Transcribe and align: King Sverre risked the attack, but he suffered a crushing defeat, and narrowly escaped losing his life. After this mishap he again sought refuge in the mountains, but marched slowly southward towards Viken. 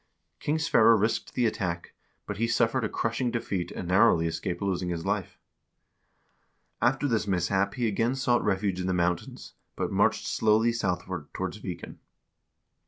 King 0.39 0.57
Sverre 0.57 0.97
risked 0.97 1.35
the 1.35 1.45
attack, 1.45 1.93
but 2.25 2.37
he 2.37 2.47
suffered 2.47 2.83
a 2.83 2.89
crushing 2.89 3.29
defeat, 3.29 3.69
and 3.69 3.87
narrowly 3.87 4.25
escaped 4.25 4.59
losing 4.59 4.89
his 4.89 5.05
life. 5.05 5.37
After 6.81 7.07
this 7.07 7.27
mishap 7.27 7.75
he 7.75 7.87
again 7.87 8.15
sought 8.15 8.43
refuge 8.43 8.81
in 8.81 8.87
the 8.87 8.95
mountains, 8.95 9.53
but 9.75 9.91
marched 9.91 10.25
slowly 10.25 10.73
southward 10.73 11.31
towards 11.35 11.59
Viken. 11.59 11.97